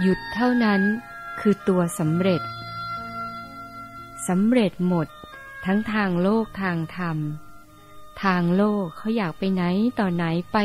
[0.00, 0.82] หยุดเท่านั้น
[1.40, 2.42] คือตัวสำเร็จ
[4.28, 5.08] สำเร็จหมด
[5.64, 7.18] ทั้งทางโลกทางธรรม
[8.22, 9.62] ทางโลกเขาอยากไปไหน
[9.98, 10.56] ต่อไหนไป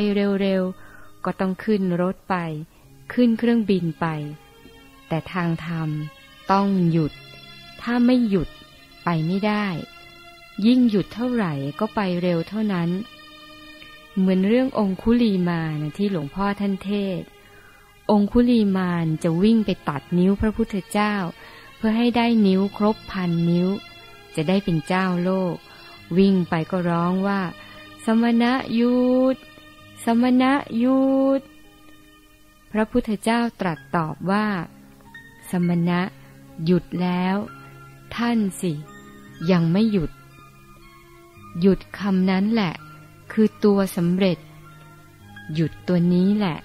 [0.41, 2.35] เร็วๆ ก็ต้องขึ้นรถไป
[3.13, 4.05] ขึ้นเครื่องบินไป
[5.07, 5.89] แต่ทางธรรม
[6.51, 7.13] ต้องหยุด
[7.81, 8.49] ถ้าไม่หยุด
[9.03, 9.65] ไปไม่ได้
[10.65, 12.89] ยิ่งหยุดเท่าไหร่ก็ไปเร็วเท่านั้น
[14.17, 17.21] เหมือนเรื่ององคุลีมานที่หลวงพ่อท่านเทศ
[18.11, 21.13] องคุลีมานจะวิ่งไปตัดนิ้วพระพุทธเจ้า
[21.77, 23.67] เพื่อให้ได้นิ้วครบพันนิ้ว
[24.35, 25.55] จะได้เป็นเจ้าโลก
[26.17, 27.41] วิ่งไปก็ร้องว่า
[28.05, 28.95] สมณะหยุ
[29.35, 29.37] ด
[30.03, 31.01] สมณะหยุ
[31.39, 31.41] ด
[32.71, 34.47] พระพุทธเจ้าตรัสตอบว่า
[35.49, 36.01] สมณะ
[36.65, 37.35] หยุดแล้ว
[38.15, 38.71] ท่านสิ
[39.51, 40.11] ยังไม่หยุด
[41.61, 42.73] หยุดคำนั้นแหละ
[43.31, 44.37] คือตัวสำเร็จ
[45.53, 46.57] หยุดตัวนี้แหละ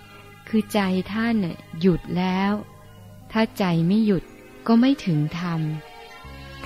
[0.53, 0.81] คือใจ
[1.13, 1.37] ท่าน
[1.81, 2.53] หยุดแล้ว
[3.33, 4.25] ถ้าใจไม่หยุด
[4.67, 5.61] ก็ไม่ถึงธรรม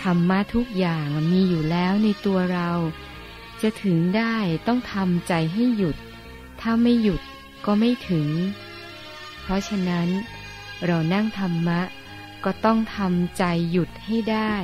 [0.03, 2.71] ธรรมะทุกอย่างมีอยู่แล้วในตัวเรา
[3.63, 4.35] จะถึงได้
[4.67, 5.97] ต้องทำใจให้หยุด
[6.61, 7.21] ถ้าไม่หยุด
[7.67, 8.29] ก็ไม่ถึง
[9.41, 10.09] เพราะฉะนั้น
[10.85, 11.81] เรานั่งธรรมะ
[12.45, 14.55] ก็ต้องทำใจหยุดให้ได้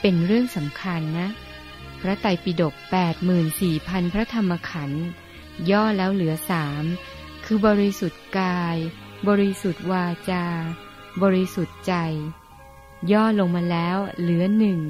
[0.00, 1.28] เป็นเรื่องสำคัญนะ
[2.00, 2.74] พระไตรปิฎก
[3.44, 5.04] 84,000 พระธรรมขันธ์
[5.70, 6.84] ย่อแล้วเหลือสาม
[7.44, 8.76] คือบริสุทธิ์กาย
[9.28, 10.44] บริสุทธิ์วาจา
[11.22, 11.94] บริสุทธิ์ใจ
[13.12, 14.80] ย่อลงมาแล้วเหลือหนึ่ง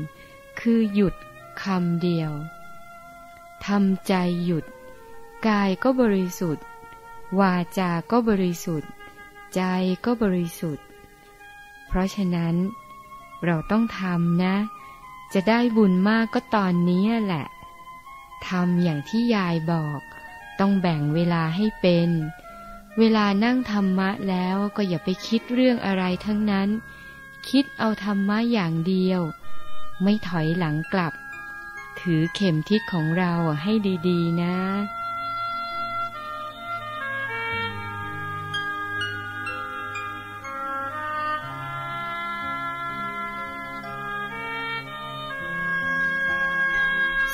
[0.61, 1.15] คือหยุด
[1.63, 2.33] คำเดียว
[3.67, 4.65] ทำใจหยุด
[5.49, 6.65] กายก็บริสุทธิ์
[7.41, 8.91] วาจา ก็บริสุทธิ์
[9.55, 9.63] ใจ
[10.05, 10.87] ก็บริสุทธิ์
[11.87, 12.55] เพราะฉะนั้น
[13.45, 14.57] เราต้องทำนะ
[15.33, 17.47] จะได้บุญมากก็ตอนนี้แหละ
[18.49, 20.01] ทำอย่างที่ยายบอก
[20.61, 22.11] ต้องแบ่งเวลาให้เป็น
[22.99, 26.69] เวลานั่งธรรมะแล้วก็อย่าไปคิดเรื่องอะไรทั้งนั้น
[27.51, 29.21] คิดเอาธรรมะอย่างเดียว
[30.03, 31.13] ไม่ถอยหลังกลับ
[32.01, 33.33] ถือเข็มทิศของเรา
[33.63, 33.73] ให้
[34.09, 34.57] ดีๆนะ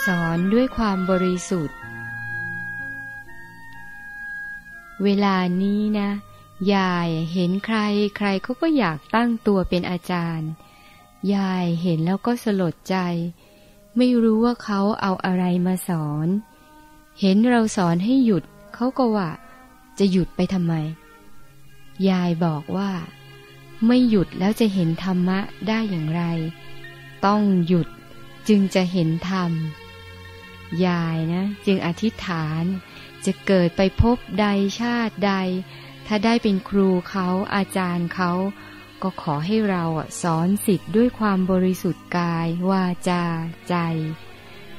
[0.06, 1.79] สอนด้วยความบริสุทธิ์
[5.04, 6.10] เวลานี้นะ
[6.74, 7.78] ยายเห็นใคร
[8.16, 10.50] ใครเขาก็อยากตั้งตัวเป็นอาจารย์
[11.34, 12.96] ยายเห็นแล้วก็สลดใจ
[13.96, 16.28] ไม่รู้ว่าเขาเอาอะไรมาสอน
[17.20, 18.44] เห็นเราสอนให้หยุด
[18.74, 19.30] เขาก็ว่า
[19.98, 20.74] จะหยุดไปทำไม
[22.08, 22.90] ยายบอกว่า
[23.86, 25.38] ไม่หยุดแล้วจะเห็นธรรมะ
[25.68, 26.22] ได้อย่างไร
[27.24, 27.88] ต้องหยุด
[28.48, 29.50] จึงจะเห็นธรรม
[30.86, 32.64] ยายนะ จึงอธิษฐาน
[33.26, 34.46] จะเกิดไปพบใด
[34.80, 35.32] ชาติใด
[36.06, 38.32] ถ้าได้เป็นครูเขาอาจารย์เขา
[39.02, 39.84] ก็ขอให้เรา
[40.22, 43.24] สอนสิทธิ์ด้วยความบริสุทธิ์กาย วาจา
[43.68, 43.74] ใจ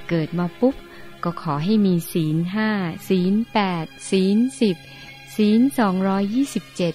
[0.10, 0.76] เกิดมาปุ๊บ
[1.24, 2.70] ก็ขอให้มีศีลห้า
[3.10, 4.78] ศีลแปดศีลสิบ
[5.36, 6.94] ศีลสองร้อยยี่สิบเจ็ด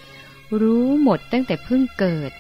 [0.61, 2.33] รู้หมดตั้งแต่เพิ่งเกิด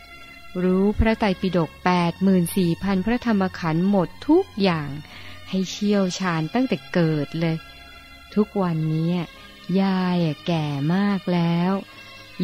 [0.62, 4.90] รู้พระไตรปิฎกแปดหมื่นสี่พันพระธรรมขันธ์หมดทุกอย่าง
[5.48, 7.56] ให้เชี่ยวชาญตั้งแต่เกิดเลย
[8.36, 9.12] ทุกวันนี้
[9.80, 11.72] ยายแก่มากแล้ว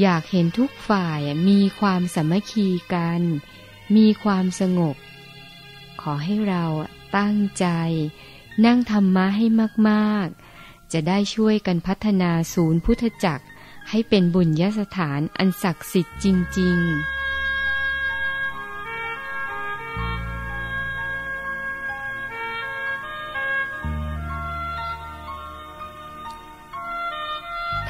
[0.01, 3.23] อยากเห็นทุกฝ่ายมีความสามัคคีกัน
[3.97, 4.97] มีความสงบ
[6.01, 6.65] ขอให้เรา
[7.17, 7.67] ตั้งใจ
[8.65, 9.47] นั่งธรรมะให้
[9.89, 13.47] มากๆ จะได้ช่วยกันพัฒนาศูนย์พุทธจักร
[13.91, 16.27] ให้เป็นบุญยสถานอันศักดิ์สิทธิ์จ
[16.59, 17.22] ริง ๆ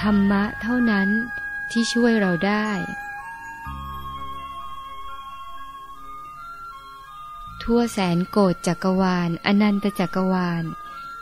[0.02, 1.08] ธรรมะเท่านั้น
[1.70, 2.68] ที่ช่วยเราได้
[7.62, 10.64] ทั่วแสนโกดจักรวาล อนันตจักรวาล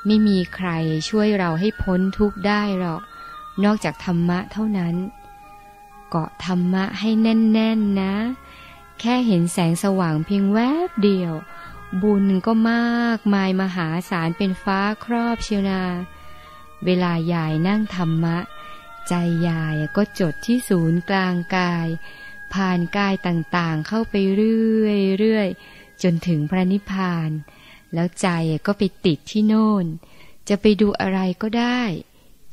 [0.06, 0.68] ไม่มีใคร
[1.08, 3.02] ช่วยเราให้พ้นทุกข์ได้หรอก
[3.64, 4.94] นอกจากธรรมะเท่านั้น
[6.08, 8.14] เกาะธรรมะให้แน่นๆนนะ
[9.00, 11.34] แค่เห็นแสงสว่างเพียงแวบเดียว
[12.02, 15.82] บุญก็มากมายมหาศาลเป็นฟ้าครอบเชียวนา
[16.84, 18.36] เวลายายนั่งธรรมะ
[19.08, 19.14] ใจ
[19.48, 21.88] ยายก็จดที่ศูนย์กลางกาย
[22.52, 27.30] ผ่านกายต่างๆเข้าไปเรื่อยๆจนถึงพระนิพพาน
[27.94, 28.28] แล้วใจ
[28.66, 29.86] ก็ไปติดที่โน่น
[30.48, 31.82] จะไปดูอะไรก็ได้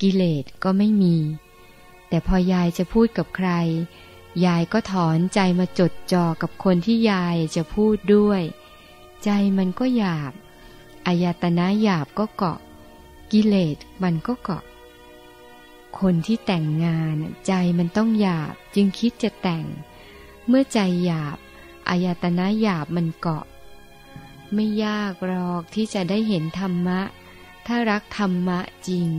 [0.02, 1.18] กิเลสก็ไม่มี
[2.08, 3.50] แต่พอยายจะพูดกับใคร
[4.46, 8.42] ยายก็ถอนใจมาจดจ่อกับคนที่ยายจะพูดด้วย
[9.24, 10.34] ใจมันก็หยาบ
[11.06, 12.60] อายตนะหยาบก็เกาะ
[13.32, 14.64] กิเลสมันก็เกาะ
[16.00, 17.18] คนที่แต่งงาน
[17.48, 19.66] ใจมันต้องหยาบจึงคิดจะแต่ง
[20.48, 21.38] เมื่อใจหยาบ
[21.90, 23.46] อายตนะหยาบมันเกาะ
[24.54, 27.02] ไม่ยากหรอกที่จะได้เห็นธรรมะ
[27.66, 29.10] ถ้ารักธรรมะจริง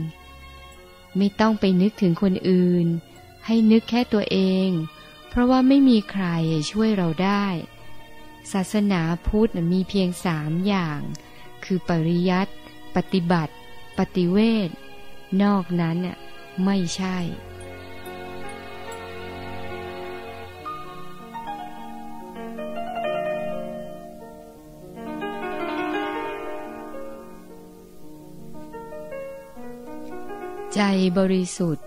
[1.16, 2.86] ไม่ต้องไปนึกถึงคนอื่น
[3.46, 4.70] ให้นึกแค่ตัวเอง
[5.28, 6.24] เพราะว่าไม่มีใคร
[6.70, 7.46] ช่วยเราได้
[8.52, 11.00] ศาสนาพุทธมีเพียงสามอย่าง
[11.64, 12.52] คือปริยัติ
[12.96, 13.54] ปฏิบัติ
[13.98, 14.38] ปฏิเว
[14.68, 14.70] ท
[15.42, 15.98] นอกนั้น
[16.64, 17.18] ไม่ใช่
[30.74, 30.82] ใจ
[31.18, 31.86] บริสุทธิ์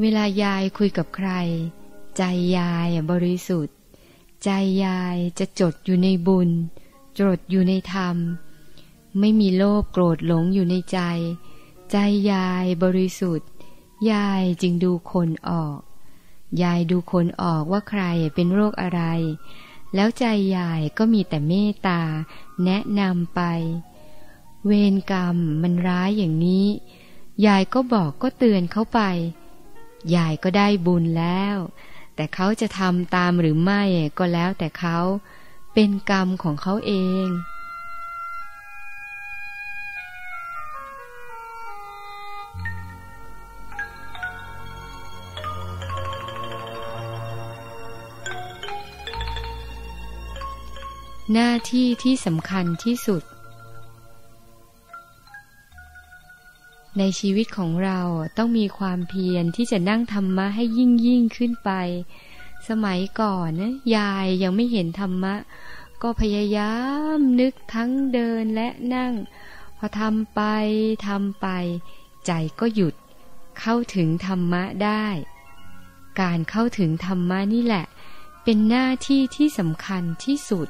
[0.00, 1.30] เวลายายคุยกับใคร
[2.16, 2.22] ใจ
[2.56, 3.76] ยายบริสุทธิ์
[4.44, 4.50] ใจ
[4.84, 6.50] ยายจะจดอยู่ในบุญ
[7.18, 8.16] จดอยู่ในธรรม
[9.18, 11.00] ไม่มีโลภโกรธหลงอยู่ในใจ
[11.90, 11.96] ใจ
[12.32, 13.48] ยายบริสุทธิ์
[14.10, 15.78] ยายจึงดูคนออก
[16.62, 18.02] ยายดูคนออกว่าใคร
[18.34, 19.02] เป็นโรคอะไร
[19.94, 20.24] แล้วใจ
[20.56, 22.00] ยายก็มีแต่เมตตา
[22.64, 23.40] แนะนำไป
[24.66, 26.66] เวรกรรมมันร้ายอย่างนี้
[27.46, 29.00] ยายก็บอกก็เตือนเขาไป
[30.16, 31.56] ยายก็ได้บุญแล้ว
[32.14, 33.82] แต่เขาจะทำตามหรือไม่
[34.18, 34.98] ก็แล้วแต่เขา
[35.74, 36.94] เป็นกรรมของเขาเอ
[37.26, 37.28] ง
[51.32, 53.22] หน้าที่ที่สำคัญที่สุด
[56.98, 58.00] ในชีวิตของเรา
[58.36, 61.70] ต้องมีความเพียรที่จะนั่งธรรมะให้ยิ่งยิ่งขึ้นไป
[62.68, 65.34] สมัยก่อนนะยายยังไม่เห็นธรรมะ
[66.02, 66.74] ก็พยายา
[67.16, 69.12] มนึกทั้งเดินและนั่ง
[69.78, 70.40] พอทำไป
[71.06, 71.46] ทำไป
[72.26, 72.94] ใจก็หยุด
[73.60, 75.06] เข้าถึงธรรมะได้
[76.20, 77.84] การเข้าถึงธรรมะนี่แหละ
[78.44, 80.68] เป็นหน้าที่ที่สำคัญที่สุด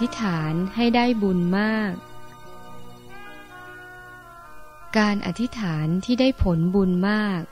[0.00, 1.92] ธิษฐานให้ได้บุญมาก
[4.98, 7.42] การอธิษฐานที่ได้ผลบุญมาก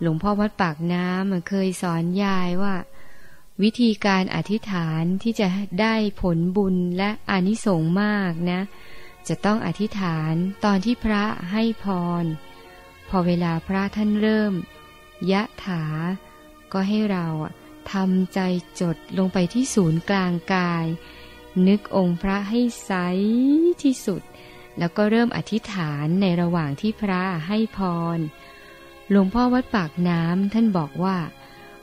[0.00, 2.74] หลวงพ่อวัดปากน้ำเคยสอนยายว่า
[3.62, 5.48] วิธีการอธิษฐานที่จะ
[5.80, 8.60] ได้ผลบุญและอานิสงส์มากนะ
[9.28, 10.32] จะต้องอธิษฐาน
[10.64, 11.84] ตอนที่พระให้พ
[12.22, 12.24] ร
[13.08, 14.52] พอเวลาพระท่านเริ่ม
[15.32, 15.84] ยะถา
[16.72, 17.26] ก็ให้เรา
[17.92, 18.40] ทำใจ
[18.80, 20.86] จดลงไปที่ศูนย์กลางกาย
[21.66, 22.92] นึกองค์พระให้ใส
[23.82, 24.22] ที่สุด
[24.78, 27.80] แล้วก็เริ่มอธิษฐานในระหว่างที่พระให้พ
[28.16, 28.18] ร
[29.10, 31.16] หลวงพ่อวัดปากน้ำท่านบอกว่า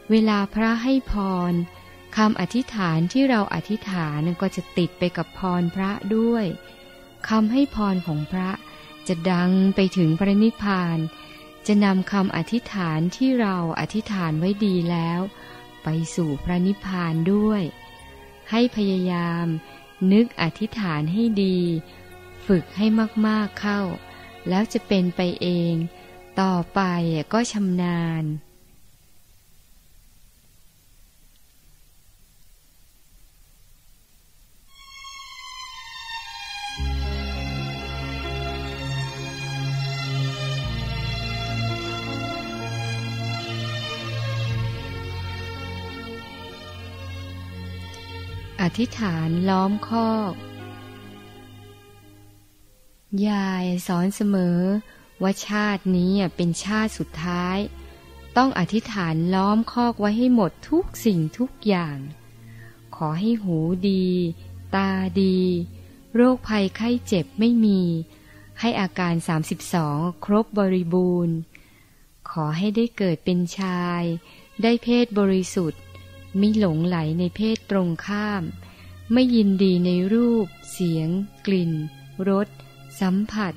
[0.10, 1.14] เวลาพระให้พ
[1.52, 1.54] ร
[2.18, 6.46] คำอธิษฐานที่เราอธิษฐานก็จะติดไปกับพรพระด้วย
[7.30, 8.50] คำให้พรของพระ
[9.08, 10.98] จะดังไปถึงพระนิพพาน
[11.68, 15.20] จะนำคำอธิษฐานที่เราอธิษฐานไว้ดีแล้ว
[15.84, 17.62] ไปสู่พระนิพพานด้วย
[18.52, 19.46] ให้พยายาม
[20.12, 21.60] นึกอธิษฐานให้ดี
[22.46, 22.86] ฝึกให้
[23.28, 23.82] มากๆเข้า
[24.50, 25.74] แล้วจะเป็นไปเอง
[26.42, 26.82] ต่อไป
[27.34, 28.24] ก็ชำนาญ
[48.78, 50.34] ธิษฐานล้อมคอก
[53.28, 54.60] ยายสอนเสมอ
[55.22, 57.58] ว่าชาตินี้เป็นชาติสุดท้าย
[58.38, 61.98] ต้องอธิษฐานล้อมคอกไว้ให้หมดทุกสิ่งทุกอย่าง
[62.96, 63.58] ขอให้หู
[63.90, 64.08] ดี
[64.76, 64.90] ตา
[65.22, 65.40] ดี
[66.16, 67.82] โรคภัยไข้เจ็บไม่มี
[68.60, 69.14] ให้อาการ
[69.70, 71.36] 32 ครบบริบูรณ์
[72.30, 74.04] ขอให้ได้เกิดเป็นชาย
[74.62, 75.82] ได้เพศบริสุทธิ์
[76.38, 78.44] ไม่หลงไหลในเพศตรงข้าม
[79.12, 81.10] ไม่ยินดีในรูป เสียง
[81.46, 81.72] กลิ่น
[82.30, 82.48] รส
[83.00, 83.54] สัมผัส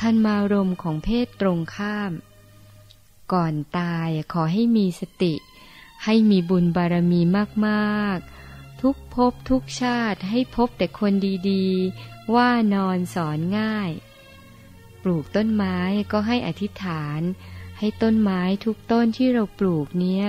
[0.00, 2.12] ท่านมารมของเพศตรงข้าม
[3.32, 5.34] ก่อนตายขอให้มีสติ
[6.04, 7.20] ให้มีบุญบารมี
[7.66, 11.12] มากๆ ทุกภพทุกชาติให้พบแต่คน
[11.50, 13.90] ดีๆ ว่านอนสอนง่าย
[15.02, 15.78] ปลูกต้นไม้
[16.12, 17.20] ก็ให้อธิษฐาน
[17.78, 20.26] ให้ต้นไม้ทุกต้นที่เราปลูกเนี้ย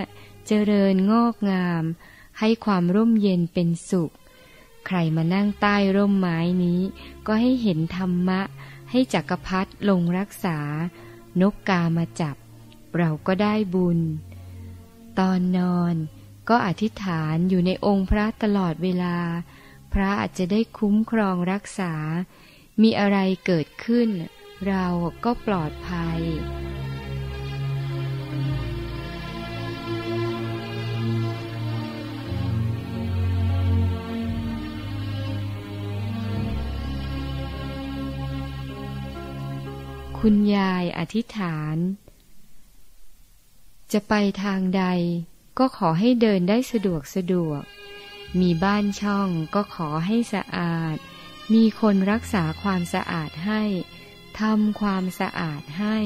[0.52, 1.84] เจริญงอกงาม
[2.40, 4.12] ให้ความร่มเย็นเป็นสุข
[4.86, 6.82] ใครมานั่งใต้ร่มไม้นี้
[7.28, 8.42] ก็ให้เห็นธรรมะ
[8.92, 10.60] ให้จักรพรรดิลงรักษา
[11.42, 12.36] นกกามาจับ
[12.98, 14.00] เราก็ได้บุญ
[15.20, 15.96] ตอนนอน
[16.50, 19.18] ก็อธิษฐานอยู่ในองค์พระตลอดเวลา
[19.94, 21.94] พระอาจจะได้คุ้มครองรักษา
[22.82, 24.10] มีอะไรเกิดขึ้น
[24.68, 24.86] เรา
[25.24, 26.22] ก็ปลอดภัย
[40.24, 41.78] คุณยายอธิษฐาน
[43.92, 44.84] จะไปทางใด
[45.60, 47.64] ก็ขอให้เดินได้สะดวกสะดวก
[48.40, 50.98] มีบ้านช่องก็ขอให้สะอาด
[51.54, 53.64] มีคนรักษาความสะอาดให้
[54.40, 55.98] ทำความสะอาดให้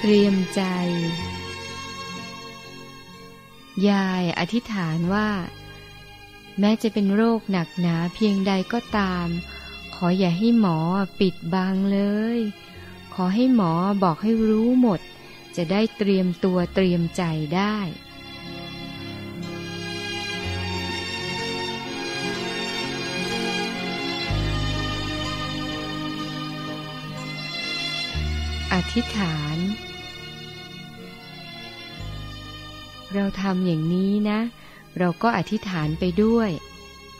[0.00, 0.62] เตรียมใจ
[3.88, 5.28] ยายอธิษฐานว่า
[6.60, 9.28] แม้จะเป็นโรคหนักหนาเพียงใดก็ตาม
[9.94, 10.78] ขออย่าให้หมอ
[11.20, 12.00] ปิดบังเล
[12.36, 12.38] ย
[13.14, 15.00] ขอให้หมอบอกให้รู้หมด
[15.56, 17.22] จะได้เตรียมตัวเตรียมใจ
[17.56, 17.76] ได้
[28.72, 29.55] อธิษฐาน
[33.16, 34.40] เราทำอย่างนี้นะ
[34.98, 36.50] เราก็อธิษฐานไปด้วย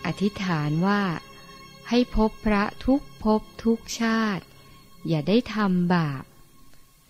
[0.07, 1.03] อธิษฐานว่า
[1.89, 4.45] ให้พบพระทุกภพทุกชาติ
[5.09, 6.25] อย่าได้ทำบาป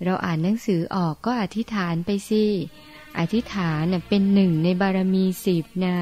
[0.04, 2.44] เราอ่านหนังสือออกก็อธิษฐานไปสิ
[3.18, 5.96] อธิษฐานเป็นหนึ่งในบารมีสิบนา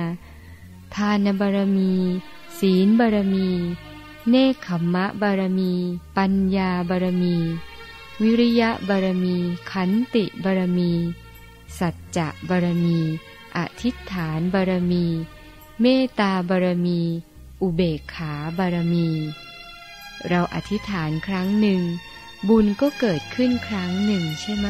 [0.97, 1.93] ทานบารมี
[2.59, 3.49] ศีลบารมี
[4.31, 5.73] เนคขมมะบารมี
[6.17, 7.37] ปัญญาบารมี
[8.23, 9.37] วิริยะบารมี
[9.71, 10.93] ขันติบารมี
[11.78, 12.99] สัจจะบารมี
[13.57, 15.07] อธิษฐานบารมี
[15.81, 17.00] เมตตาบารมี
[17.62, 19.09] อุเบกขาบารมี
[20.28, 21.83] เราอธิษฐานครั้งหนึ่ง
[22.49, 24.69] บุญก็เกิดขึ้นครั้งหนึ่งใช่ไหม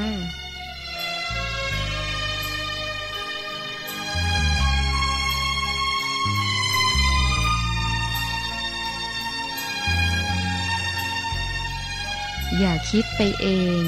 [12.59, 13.47] อย่าคิดไปเอ
[13.81, 13.83] ง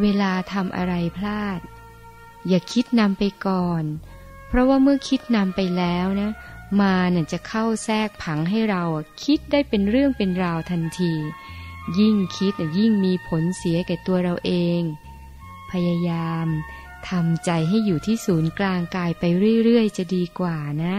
[0.00, 1.60] เวลาทำอะไรพลาด
[2.48, 3.84] อย่าคิดนำไปก่อน
[4.48, 6.30] เพราะว่าเมื่อคิดนำไปแล้วนะ
[6.80, 8.84] มาเนี่ยจะเข้าแทรกผังให้เรา
[9.24, 11.12] คิดได้เป็นเรื่องเป็นราวทันที
[11.98, 14.82] ยิ่งคิดยิ่งมีผลเสียแก่ตัวเราเอง
[15.70, 16.46] พยายาม
[17.08, 19.24] ทำใจให้อยู่ที่ศูนย์กลางกายไป
[19.64, 20.96] เรื่อยๆ จะดีกว่านะ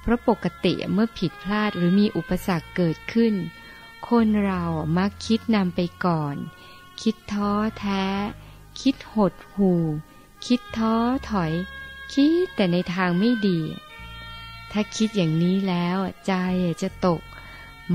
[0.00, 3.34] เพราะปกติเมื่อผิดพลาดหรือมีอุปสรรคเกิดขึ้น
[4.08, 4.64] คนเรา
[4.98, 6.36] มักคิดนำไปก่อน
[7.02, 8.04] คิดท้อแท้
[8.80, 9.82] คิดหดหู่
[10.46, 10.94] คิดท้อ
[11.30, 11.52] ถอย
[12.12, 13.60] คิดแต่ในทางไม่ดี
[14.70, 16.32] ถ้าคิดอย่างนี้แล้วใจ
[16.82, 17.22] จะตก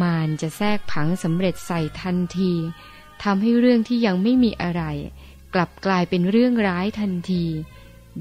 [0.02, 2.54] มานจะแทรกผังสำเร็จใส่ทันที
[3.24, 4.84] ทำให้เรื่องที่ยังไม่มีอะไร
[5.54, 7.46] กลับกลายเป็นเรื่องร้ายทันที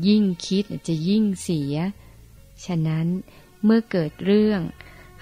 [0.06, 1.74] ยิ่งคิดจะยิ่งเสีย
[2.64, 3.06] ฉะนั้น
[3.64, 4.60] เมื่อเกิดเรื่อง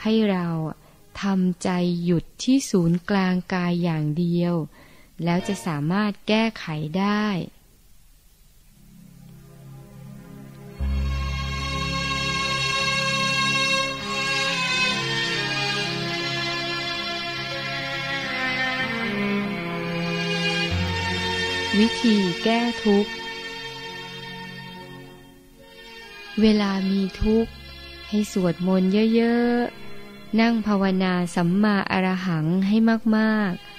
[0.02, 0.46] ให้เรา
[1.22, 1.68] ทำใจ
[2.04, 4.54] หยุดที่ศูนย์กลางกายอย่างเดียว
[5.24, 6.66] แล้วจะสามารถแก้ไข
[6.98, 7.26] ได้
[21.78, 23.12] วิธีแก้ทุกข์
[26.40, 27.50] เวลามีทุกข์
[28.08, 29.56] ให้สวดมนต์เยอะ
[29.98, 32.76] ๆ นั่งภาวนาสัมมาอรหังให้
[33.16, 33.69] มาก ๆ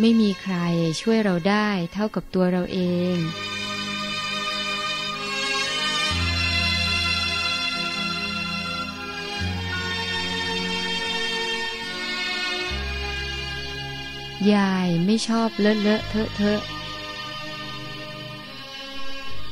[0.00, 0.56] ไม่มีใคร
[1.00, 2.80] ช่วยเราได้เท่ากับตัวเราเอ
[3.14, 3.16] ง
[14.52, 16.60] ยายไม่ชอบเลอะเลอะเทอะเทอะ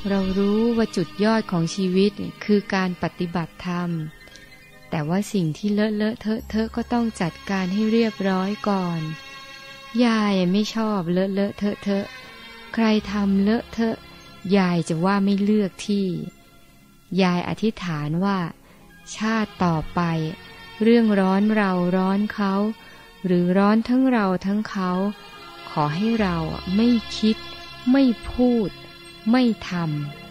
[0.08, 2.12] เรารู้ว่าจุดยอดของชีวิต
[2.44, 3.90] คือการปฏิบัติธรรม
[4.90, 9.00] แต่ว่าสิ่งที่เลอะเลอะเทอะเทอะก็ต้องจัดการให้เรียบร้อยก่อน
[10.04, 12.06] ยายไม่ชอบเลอะเลอะเทอะเทอะ
[12.74, 13.96] ใครทำเลอะเทอะ
[14.56, 16.06] ยายจะว่าไม่เลือกที่
[17.22, 18.38] ยายอธิษฐานว่า
[19.16, 20.00] ชาติต่อไป
[20.82, 22.54] เรื่องร้อนเราร้อนเขา
[23.26, 24.90] หรือร้อนทั้งเราทั้งเขา
[25.70, 26.36] ขอให้เรา
[26.76, 27.36] ไม่คิด
[27.92, 28.68] ไม่พูด
[29.30, 30.27] ไม่ทำ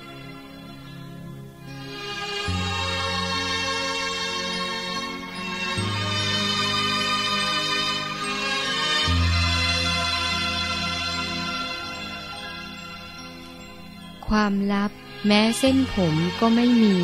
[14.29, 14.91] ความลับ
[15.25, 16.98] แม้เส้นผมก็ไม่มี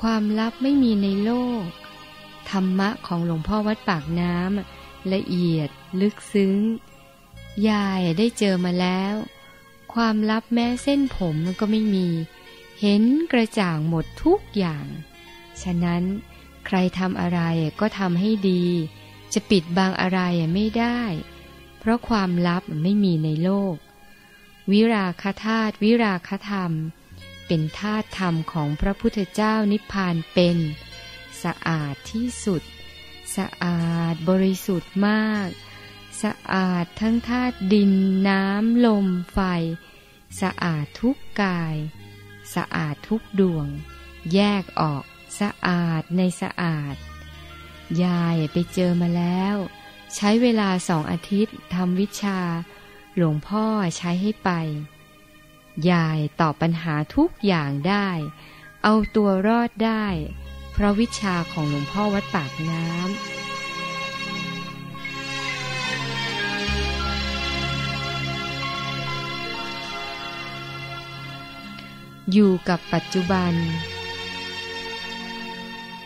[0.00, 1.64] ความลับไม่มีในโลก
[2.50, 5.68] ธรรมะของหลวงพ่อวัดปากน้ำละเอียด
[6.00, 6.54] ลึกซึ้ง
[7.68, 9.14] ยายได้เจอมาแล้ว
[9.94, 12.08] ความลับแม้เส้นผมก็ไม่มี
[12.80, 13.02] เห็น
[13.32, 14.86] กระจ่างหมดทุกอย่าง
[15.62, 16.02] ฉะนั้น
[16.66, 17.40] ใครทำอะไร
[17.80, 18.64] ก็ทำให้ดี
[19.32, 20.20] จะปิดบังอะไร
[20.54, 21.00] ไม่ได้
[21.84, 23.76] เพราะความลับไม่มีในโลก
[24.70, 26.72] วิราคธาตุวิราคธรรม
[27.46, 30.58] เป็นธาตุธรรมของพระพุทธเจ้านิพพานเป็น
[31.42, 32.62] สะอาดที่สุด
[33.36, 35.48] สะอาดบริสุทธิ์มาก
[36.22, 37.92] สะอาดทั้งธาตุดิน
[38.28, 39.40] น้ำลมไฟ
[40.40, 41.76] สะอาดทุกกาย
[42.54, 43.66] สะอาดทุกดวง
[44.32, 45.04] แยกออก
[45.40, 46.96] สะอาดในสะอาด
[48.04, 49.56] ยายไปเจอมาแล้ว
[50.16, 52.38] ใช้เวลาสองอาทิตย์ทำวิชา
[53.16, 53.66] หลวงพ่อ
[53.96, 54.50] ใช้ให้ไป
[55.90, 58.08] ยายตอบปัญหาทุกอย่างได้
[58.82, 60.06] เอาตัวรอดได้
[60.72, 63.34] เพราะวิชาของหลวงพ่อวัดปากน้ำ
[72.32, 73.52] อยู่กับปัจจุบัน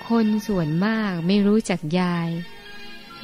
[0.08, 2.28] คนส่วนมากไม่รู้จักยาย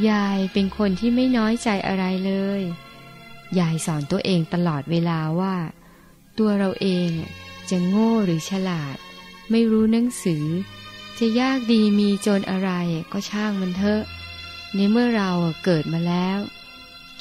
[0.09, 2.63] ยายเป็นคนที่ไม่น้อยใจอะไรเลย
[3.59, 5.57] ยายสอนตัวเองตลอดเวลาว่า
[6.39, 7.11] ตัวเราเอง
[7.71, 8.97] จะโง่หรือฉลาด
[9.51, 10.45] ไม่รู้หนังสือ
[11.19, 12.71] จะยากดีมีจนอะไร
[13.13, 14.03] ก็ช่างมันเถอะ
[14.75, 15.31] ในเมื่อเรา
[15.65, 16.39] เกิดมาแล้ว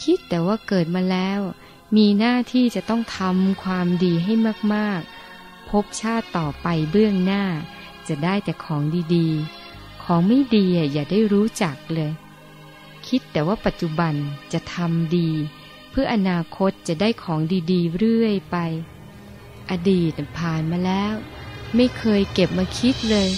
[0.02, 1.40] คิดแต่ว่าเกิดมาแล้ว
[1.96, 4.34] มีหน้าที่จะต้องทำความดีให้
[4.74, 7.44] มากๆ พบชาติต่อไปเบื้องหน้า
[8.08, 8.82] จะได้แต่ของ
[9.16, 12.12] ดีๆ ของไม่ดีอย่าได้รู้จักเลย
[13.16, 14.14] คิดแต่ว่าปัจจุบัน
[14.54, 15.30] จะทำดี
[15.92, 17.40] เพื่ออนาคตจะได้ของ
[17.72, 18.58] ดีๆ เรื่อยไป
[19.70, 21.14] อดีตผ่านมาแล้ว
[21.76, 23.30] ไม่เคยเก็บมาคิดเลย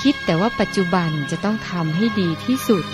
[0.00, 2.84] คิดแต่ว่าปัจจุบันจะต้องทำให้ดีที่สุด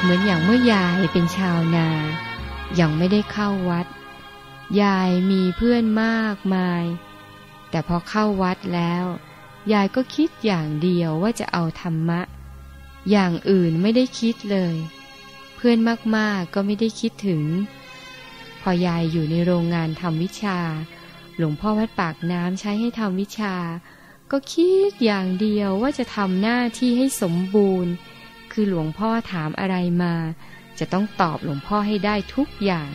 [0.00, 1.88] เหมือนอย่างเมื่อยายเป็นชาวนา
[2.80, 3.86] ยังไม่ได้เข้าวัด
[4.82, 6.84] ยายมีเพื่อนมากมาย
[7.70, 9.04] แต่พอเข้าวัดแล้ว
[9.72, 12.20] ยายก็คิดอย่างเดียวว่าจะเอาธรรมะ
[13.10, 14.74] อย่างอื่นไม่ได้คิดเลย
[15.56, 15.78] เพื่อน
[16.16, 17.42] มากๆก็ไม่ได้คิดถึง
[18.60, 20.58] พอยายอยู่ในโรงงานทำวิชา
[21.36, 23.54] หลวงพ่อวัดปากน้ำใช้ให้ทำวิชา
[24.30, 27.92] ก็คิดอย่างเดียวว่าจะทำหน้าที่ให้สมบูรณ์
[28.52, 30.14] คือหลวงพ่อถามอะไรมา
[30.78, 32.92] จะต้องตอบหลวงพ่อให้ได้ทุกอย่าง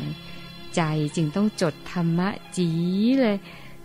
[0.76, 0.82] ใจ
[1.16, 2.70] จึงต้องจดธรรมะจี
[3.22, 3.38] เลย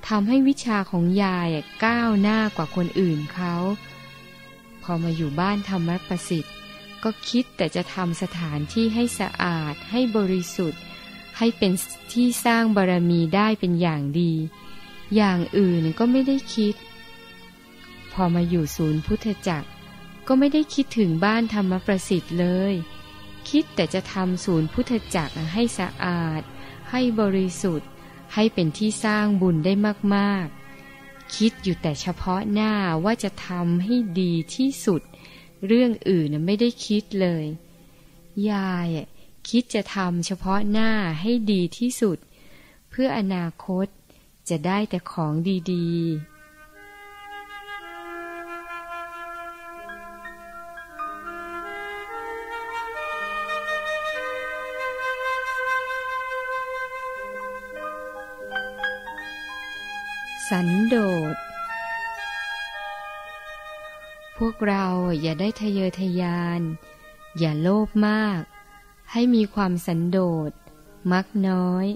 [0.08, 1.48] ทำให้วิชาของยาย
[1.84, 3.54] ก้าวหน้ากว่าคนอื่นเขา
[4.92, 6.54] อมาอยู่บ้านธรรมประสิทธิ์
[7.04, 10.82] ก็คิดแต่จะทำสถานที่ให้สะอาด ให้บริสุทธิ์
[11.38, 11.72] ให้เป็น
[12.12, 14.32] ที่สร้างบารมีได้เป็นอย่างดี
[15.16, 16.74] อย่างอื่นก็ไม่ได้คิด
[18.12, 19.68] พอมาอยู่ศูนย์พุทธจักร
[20.26, 22.74] ก็ไม่ได้คิดถึงบ้านธรรมประสิทธิ์เลย
[23.50, 26.42] คิดแต่จะทำศูนย์พุทธจักรให้สะอาด
[26.90, 27.88] ให้บริสุทธิ์
[28.34, 29.72] ให้เป็นที่สร้างบุญได้
[30.14, 30.57] มาก ๆ
[31.36, 32.72] คิดอยู่แต่เฉพาะหน้า
[33.04, 35.02] ว่าจะทำให้ดีที่สุด
[35.66, 37.44] เรื่องอื่นไม่ได้คิดเลย
[38.50, 38.88] ยาย
[39.48, 42.18] คิดจะทำเฉพาะหน้าให้ดีที่สุด
[42.90, 43.86] เพื่ออนาคต
[44.48, 45.34] จะได้แต่ของ
[45.72, 45.88] ดี
[46.22, 46.37] ๆ
[60.50, 60.96] สันโด
[61.32, 61.36] ษ
[64.36, 64.86] พวกเรา
[65.20, 66.60] อย่าได้ทะเยอทะยาน
[67.38, 68.42] อย่าโลภมาก
[69.12, 70.18] ให้มีความสันโด
[70.50, 70.52] ษ
[71.12, 71.86] มักน้อย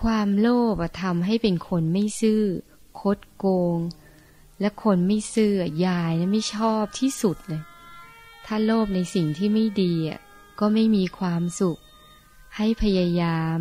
[0.00, 2.42] ความโลภทำให้เป็นคนไม่ซื่อ
[3.00, 3.78] คดโกง
[4.60, 5.54] และคนไม่ซื่อ
[5.86, 7.62] ยายนะไม่ชอบที่สุดเลย
[8.46, 9.94] ถ้าโลภในสิ่งที่ไม่ดี
[10.58, 11.78] ก็ไม่มีความสุข
[12.56, 13.58] ให้พยายาม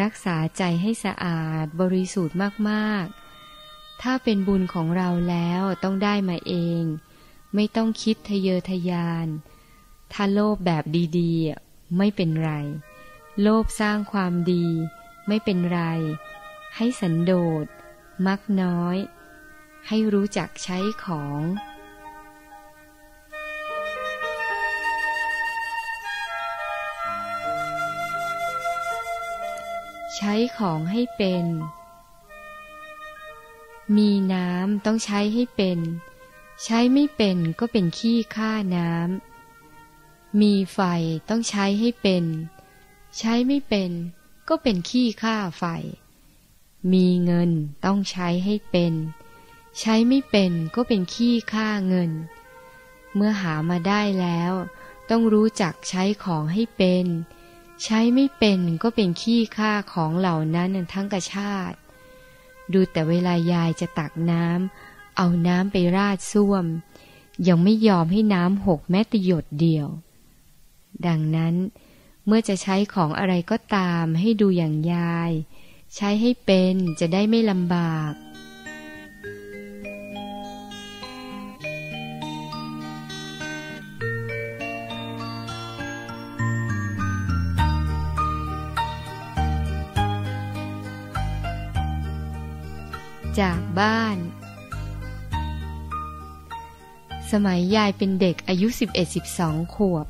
[0.00, 2.36] รักษาใจให้สะอาดบริสุทธิ์
[2.68, 6.82] มากๆ ถ้าเป็นบุญของเราแล้วต้องได้มาเอง
[7.54, 9.26] ไม่ต้องคิดทะเยอทะยาน
[10.12, 10.84] ถ้าโลภแบบ
[11.18, 12.52] ดีๆ ไม่เป็นไร
[13.42, 14.66] โลภสร้างความดี
[15.28, 15.80] ไม่เป็นไร
[16.76, 17.32] ให้สันโด
[17.64, 17.66] ษ
[18.26, 18.96] มักน้อย
[19.88, 21.40] ให้รู้จักใช้ของ
[30.22, 31.46] ใช้ของให้เป็น
[33.96, 35.78] มีน้ำต้องใช้ให้เป็น
[36.64, 40.80] ใช้ไม่เป็นก็เป็นขี้ข้าน้ำ มีไฟ
[41.28, 42.24] ต้องใช้ให้เป็น
[43.18, 43.90] ใช้ไม่เป็น
[44.48, 45.64] ก็เป็นขี้ค่าไฟ
[46.92, 47.50] มีเงิน
[47.84, 48.94] ต้องใช้ให้เป็น
[49.80, 52.10] ใช้ไม่เป็นก็เป็นขี้ค่าเงิน
[53.14, 54.52] เมื่อหามาได้แล้ว
[55.10, 57.06] ต้องรู้จักใช้ของให้เป็น
[57.84, 61.78] ใช้ไม่เป็นก็เป็นขี้ค่าของเหล่านั้นทั้งกระชาติ
[62.72, 66.64] ดูแต่เวลายายจะตักน้ำเอาน้ำไปราดส้วม
[67.48, 69.86] ยังไม่ยอมให้น้ำหกแม้แต่หยดเดียว
[71.06, 71.54] ดังนั้น
[72.26, 75.30] เมื่อจะใช้ของอะไรก็ตามให้ดูอย่างยาย
[75.94, 78.12] ใช้ให้เป็นจะได้ไม่ลำบาก
[93.40, 94.16] จากบ้าน
[97.30, 98.68] สมัยยายเป็นเด็กอายุ
[99.20, 100.06] 11-12 ขวบ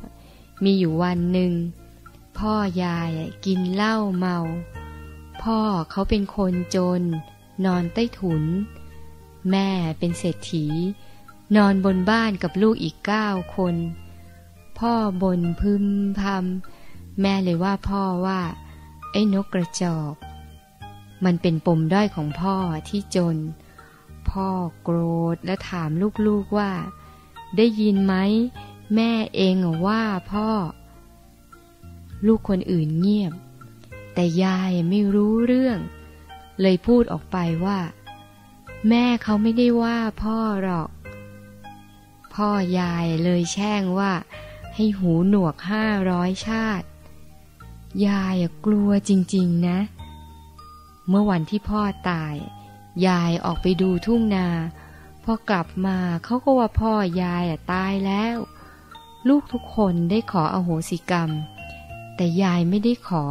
[0.64, 1.52] มีอยู่วันหนึ่ง
[2.38, 3.10] พ่อยาย
[3.44, 4.38] กินเหล้าเมา
[5.42, 7.02] พ่อเขาเป็นคนจน
[7.64, 8.44] นอนใต้ถุน
[9.50, 10.66] แม่เป็นเศรษฐี
[11.56, 13.76] นอนบนบ้านกับลูกอีกเก้าคน
[14.78, 15.86] พ่อบนพึม
[16.20, 18.40] พำแม่เลยว่าพ่อว่า
[19.12, 20.14] ไอ้นกกระจอก
[21.24, 22.56] มันเป็นปมด้อยของพ่อ
[22.88, 23.36] ที่จน
[24.30, 24.48] พ่อ
[24.82, 24.98] โกร
[25.34, 25.90] ธและถาม
[26.26, 26.72] ลูกๆว่า
[27.56, 28.14] ได้ยินไหม
[28.94, 29.54] แม่เอง
[29.86, 30.02] ว่า
[30.32, 30.50] พ่อ
[32.26, 33.32] ลูกคนอื่นเงียบ
[34.14, 35.78] แต่ยายไม่รู้เรื่อง
[36.60, 37.78] เลยพูดออกไปว่า
[38.88, 40.88] แม่เขาไม่ได้ว่าพ่อหรอก
[42.34, 44.12] พ่อยายเลยแช่งว่า
[44.74, 46.86] ให้หูหนวกห้าร้อยชาติ
[48.06, 49.78] ยายกลัวจริง ๆ นะ
[51.10, 52.34] เมื่อวันที่พ่อตาย
[53.06, 54.48] ยายออกไปดูทุ่งนา
[55.24, 56.92] พอกลับมาเขาก็ว่าพ่อ
[57.22, 58.36] ยายตายแล้ว
[59.28, 61.30] ลูกทุกคนได้ขออโหสิกรรม
[62.16, 63.24] แต่ยายไม่ได้ขอ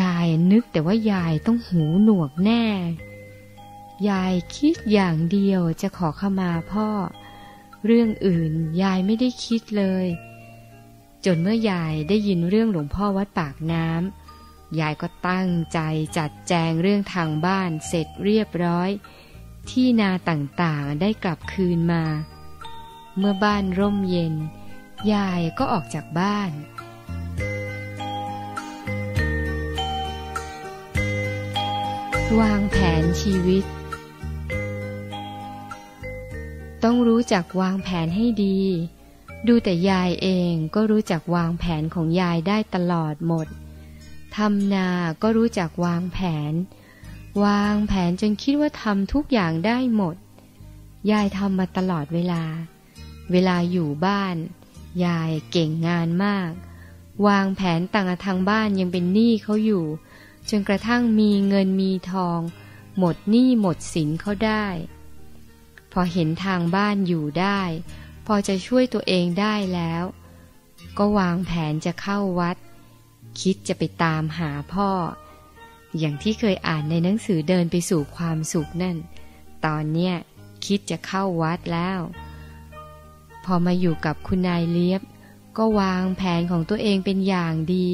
[0.00, 2.64] ยายนึกแต่ว่ายายต้องหูหนวกแน่
[4.08, 6.88] ยายคิดอย่างเดียวจะขอขมาพ่อ
[7.84, 10.06] เรื่องอื่นยายไม่ได้คิดเลย
[11.24, 14.21] จนเมื่อยายได้ยินเรื่องหลวงพ่อวัดปากน้ำ
[14.80, 15.78] ยายก็ตั้งใจ
[16.16, 18.90] จัดแจงเรื่องทางบ้านเสร็จเรียบร้อย
[19.70, 22.04] ที่นาต่างๆได้กลับคืนมา
[23.18, 24.34] เมื่อบ้านร่มเย็น
[25.12, 26.50] ยายก็ออกจากบ้าน
[32.40, 33.64] วางแผนชีวิต
[36.84, 38.60] ต้องรู้จักวางแผนให้ดี
[39.48, 43.46] ดูแต่ยายเองก็รู้จักวางแผนของยายได้ตลอดหมด
[44.36, 44.88] ทำนา
[45.22, 46.18] ก็รู้จักวางแผ
[46.50, 46.52] น
[47.44, 50.16] วางแผนจนคิดว่าทำทุกอย่างได้หมด
[51.10, 52.42] ยายทำมาตลอดเวลา
[53.32, 54.36] เวลาอยู่บ้าน
[55.04, 56.50] ยายเก่งงานมาก
[57.26, 59.84] วางแผนต่างทางบ้านยังเป็นหนี้เขาอยู่
[60.50, 62.40] จนกระทั่งมีเงินมีทอง
[62.98, 64.66] หมดหนี้หมดสินเขาได้
[65.92, 67.60] พอเห็นทางบ้านอยู่ได้
[68.26, 70.04] พอจะช่วยตัวเองได้แล้ว
[70.98, 72.56] ก็วางแผนจะเข้าวัด
[73.40, 74.90] คิดจะไปตามหาพ่อ
[75.98, 78.96] อย่างที่เคยอ่านในหนังสือเดินไปสู่ความสุขนั่น
[79.64, 80.14] ตอนเนี้ย
[80.66, 82.00] คิดจะเข้าวัดแล้ว
[83.44, 85.02] พอมาอยู่กับคุณนายเลียบ
[85.56, 87.88] ก็วางแผนของตัวเองเป็นอย่างดี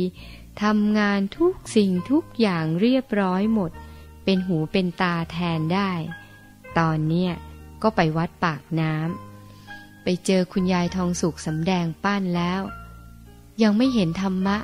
[0.62, 3.70] ทำงานทุกสิ่งทุกอย่างเรียบร้อยหมด
[4.24, 5.90] เป็นหูเป็นตาแทนได้
[6.78, 7.32] ตอนเนี้ย
[7.82, 12.60] ก็ไปวัดปากน้ำไปเจอคุณยายทองสุขสำแดงปั้นแล้ว
[13.62, 14.56] ยังไม่เห็นธรรมะ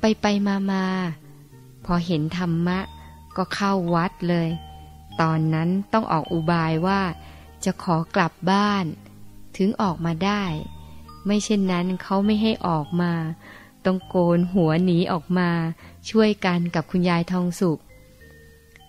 [0.00, 0.84] ไปไปมามา
[1.84, 2.78] พอเห็นธรรมะ
[3.36, 4.48] ก็เข้าวัดเลย
[5.20, 7.00] ตอนนั้นต้องออกอุบายว่า
[7.64, 8.84] จะขอกลับบ้าน
[9.56, 10.44] ถึงออกมาได้
[11.26, 13.12] ไม่เช่นนั้นเขาไม่ให้ออกมา
[13.84, 15.50] ต้องโกนหัวหนีออกมา
[16.10, 17.80] ช่วยกันกับคุณยายทองสุข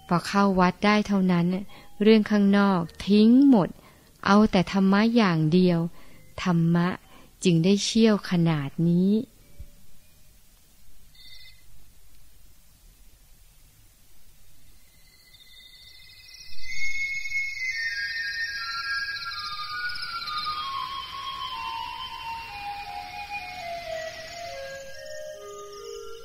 [0.07, 1.45] พอเข้าวัดได้เท่านั้น
[2.01, 3.69] เรื่องข้างนอกทิ้งหมด
[4.25, 5.79] เอาแต่ธรรมะอย่างเดียว
[6.43, 6.87] ธรรมะ
[7.43, 9.09] จึงได้เชี่ยวขนาดนี้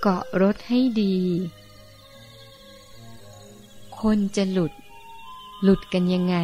[0.06, 1.16] เกาะรถให้ดี
[4.00, 4.72] คนจะหลุด
[5.62, 6.36] หลุดกันยังไง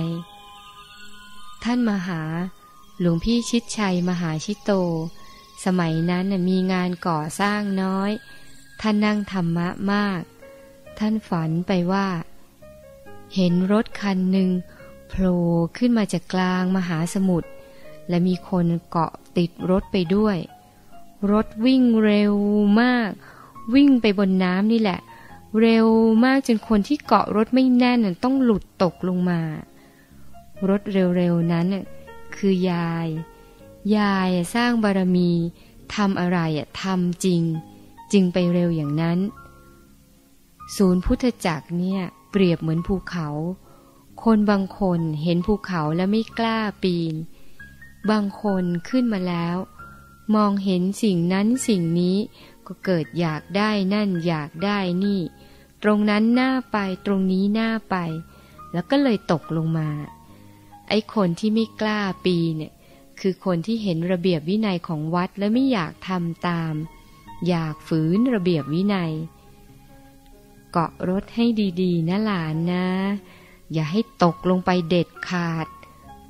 [1.65, 2.23] ท่านมหา
[3.01, 4.71] หลวงพี่ชิดชัยมหาชิโต
[5.65, 8.11] สมัยนั้นมีงานก่อสร้างน้อย
[8.81, 10.23] ท่านนั่งธรรมะมาก
[10.99, 12.09] ท่านฝันไปว่า
[13.35, 14.51] เห็นรถคันหนึ่ง
[15.09, 15.41] โผล่
[15.77, 17.49] ขึ้นมาจากกลางมหาสมุทร
[18.09, 20.37] และมีคนเกาะติดรถไปด้วย
[21.33, 22.35] รถวิ่งเร็ว
[22.83, 23.13] มาก
[23.75, 25.01] วิ่งไปบนน้ำนี่แหละ
[25.61, 25.87] เร็ว
[26.25, 29.41] มากจนคนที่เกาะรถไม่แน่นต้องหลุดตกลงมา
[30.69, 31.67] รถเร็วๆนั้น
[32.37, 33.09] คือยาย
[33.97, 35.31] ยายสร้างบารมี
[35.95, 36.39] ทำอะไร
[36.83, 37.43] ทำจริง
[38.13, 39.19] จึงไปเร็วอย่างนั้น
[40.77, 43.29] ศูนย์พุทธจักรเนี่ยเปรียบเหมือนภูเขา
[44.23, 47.15] คนบางคนเห็นภูเขาแล้วไม่กล้าปีน
[48.11, 49.57] บางคนขึ้นมาแล้ว
[50.35, 52.17] มองเห็นสิ่งนั้นสิ่งนี้
[52.73, 55.21] ก็เกิดอยากได้นั่นอยากได้นี่
[55.83, 57.97] ตรงนั้นหน้าไปตรงนี้หน้าไป
[58.73, 59.89] แล้วก็เลยตกลงมา
[60.89, 62.73] ไอ้คนที่ไม่กล้าปีเนี่ย
[63.21, 66.75] คือคนที่เห็นระเบียบวินัยของวัดและไม่อยากทำตาม
[67.49, 69.13] อยากฝืนระเบียบวินัย
[70.73, 71.45] เกาะรถให้
[71.83, 72.87] ดีๆ นะหลานนะ
[73.73, 75.67] อย่าให้ตกลงไปเด็ดขาด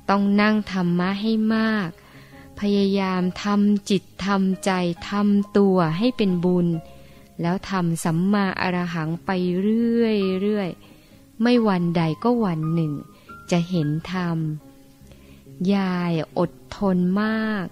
[0.09, 1.89] ต้องนั่งธรรมะให้มาก
[2.61, 4.71] พยายามทำจิตทำใจ
[5.09, 6.67] ทำตัวให้เป็นบุญ
[7.41, 9.29] แล้วทำสัมมาอรหังไป
[9.61, 12.93] เรื่อยๆไม่วันใดก็วันหนึ่ง
[13.51, 14.37] จะเห็นธรรม
[15.73, 17.65] ยายอดทนมาก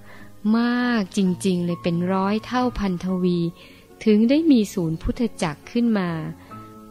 [0.57, 3.39] มากจริงๆ เลยเป็นร้อยเท่าพันทวี
[4.05, 6.09] ถึงได้มีศูนย์พุทธจักรขึ้นมา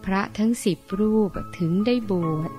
[0.05, 2.51] พระทั้งสิบรูปถึงได้บวช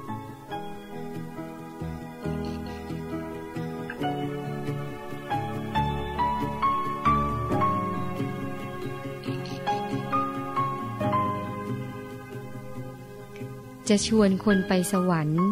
[13.89, 15.45] จะชวนคนไปสวรรค์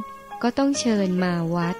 [0.44, 1.76] ก็ต้องเชิญมาวัด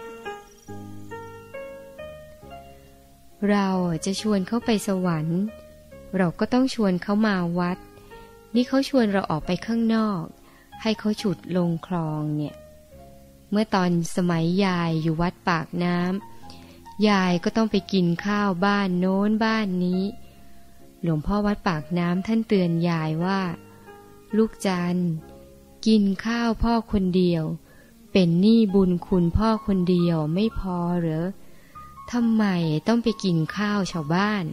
[3.50, 3.70] เรา
[4.06, 5.40] จะชวนเขาไปสวรรค์
[6.18, 7.78] เราก็ต้องชวนเขามาวัด
[8.56, 10.24] นี่เขาชวนเราออกไปข้างนอก
[10.82, 12.56] ให้เขาฉุดลงคลองเนี่ย
[13.52, 20.04] เมื่อตอนสมัยยายอยู่วัดปากน้ำยายก็ต้องไปกินข้าวบ้านโน้นบ้านนี้
[21.02, 23.40] หลวงพ่อวัดปากน้ำท่านเตือนยายว่า
[24.38, 24.98] ลูกจัน
[25.86, 27.44] กินข้าวพ่อคนเดียว
[28.12, 31.24] เป็นหนี้บุญคุณพ่อคนเดียวไม่พอหรือ
[32.12, 32.44] ทำไม
[32.88, 34.44] ต้องไปกินข้าวชาวบ้าน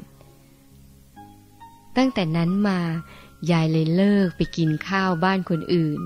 [1.97, 2.81] ตั้งแต่นั้นมา
[3.51, 6.01] ยายเลยเลิกไปกินข้าวบ้านคนอื่น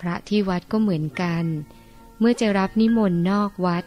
[0.00, 1.44] พระที่วัดก็เหมือนกัน
[2.18, 3.84] เมื่อจะรับนิมนต์นอกวัด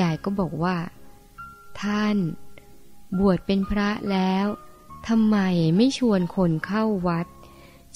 [0.00, 0.76] ยายก็บอกว่า
[1.80, 2.16] ท่าน
[3.18, 4.46] บวชเป็นพระแล้ว
[5.08, 5.38] ทำไม
[5.76, 7.26] ไม่ชวนคนเข้าวัด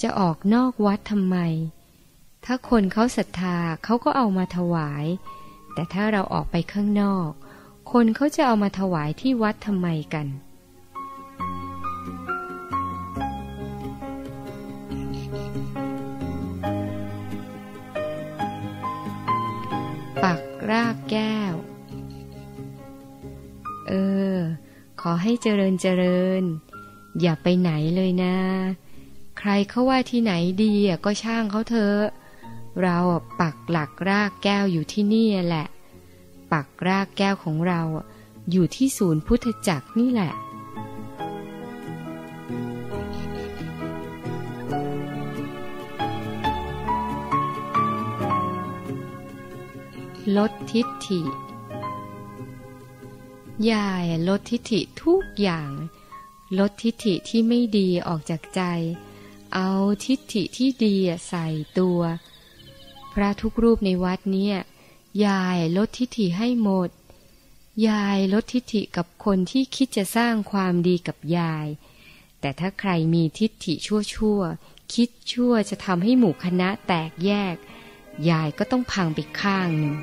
[0.01, 1.37] จะออกนอกวัดทำไม
[2.45, 5.05] ถ้าคนเขาศรัทธาเขาก็เอามาถวาย
[5.73, 7.29] แต่ถ้าเราออกไปข้างนอก
[7.91, 10.27] คนเขาจะเอามาถวายที่วัดทำไมกัน
[20.23, 21.53] ปักรากแก้ว
[23.87, 23.93] เอ
[24.35, 24.37] อ
[25.01, 26.43] ขอให้เจริญเจริญ
[27.21, 28.37] อย่าไปไหนเลยนะ
[29.39, 30.73] ใครเขาว่าที่ไหนดี
[31.05, 31.99] ก็ช่างเขาเถอะ
[32.81, 32.97] เรา
[33.39, 35.67] ปักหลักรากแก้วอยู่ที่นี่แหละ
[36.51, 37.81] ปักรากแก้วของเรา
[38.51, 40.33] อยู่ที่ศูนย์พุทธจักรนี่แหละ
[50.37, 51.21] ลดทิฏฐิ
[53.71, 55.71] ยายลดทิฏฐิทุกอย่าง
[56.59, 58.61] ลดทิฏฐิที่ไม่ดีออกจากใจ
[59.53, 59.71] เอา
[60.05, 60.95] ทิฏฐิที่ดี
[61.27, 61.47] ใส่
[61.79, 61.99] ตัว
[63.13, 64.57] พระทุกรูปในวัดเนี่ย
[65.25, 66.89] ยายลดทิฏฐิให้หมด
[67.87, 71.67] ยายลดทิฏฐิกับคนที่คิดจะสร้างความดีกับยาย
[72.39, 74.39] แต่ถ้าใครมีทิฏฐิชั่วชั่ว
[74.93, 77.55] คิดชั่วจะทำให้หมู่คณะแตกแยก
[78.29, 79.95] ยายก็ต้องพังไปข้างหนึ่ง